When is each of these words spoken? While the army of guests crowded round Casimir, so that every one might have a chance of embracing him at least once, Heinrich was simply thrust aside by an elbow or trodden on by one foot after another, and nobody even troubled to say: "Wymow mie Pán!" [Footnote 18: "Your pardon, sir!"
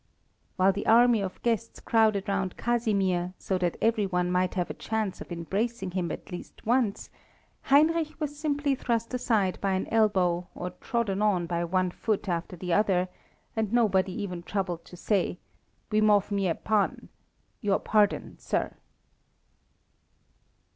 While 0.55 0.71
the 0.73 0.87
army 0.87 1.21
of 1.21 1.39
guests 1.43 1.79
crowded 1.79 2.27
round 2.27 2.57
Casimir, 2.57 3.35
so 3.37 3.59
that 3.59 3.77
every 3.83 4.07
one 4.07 4.31
might 4.31 4.55
have 4.55 4.71
a 4.71 4.73
chance 4.73 5.21
of 5.21 5.31
embracing 5.31 5.91
him 5.91 6.11
at 6.11 6.31
least 6.31 6.65
once, 6.65 7.11
Heinrich 7.65 8.19
was 8.19 8.35
simply 8.35 8.73
thrust 8.73 9.13
aside 9.13 9.59
by 9.61 9.73
an 9.73 9.85
elbow 9.93 10.47
or 10.55 10.71
trodden 10.81 11.21
on 11.21 11.45
by 11.45 11.63
one 11.63 11.91
foot 11.91 12.27
after 12.27 12.57
another, 12.59 13.09
and 13.55 13.71
nobody 13.71 14.19
even 14.19 14.41
troubled 14.41 14.85
to 14.85 14.97
say: 14.97 15.37
"Wymow 15.91 16.23
mie 16.31 16.51
Pán!" 16.55 16.89
[Footnote 16.89 16.95
18: 16.97 17.09
"Your 17.61 17.79
pardon, 17.79 18.39
sir!" 18.39 18.75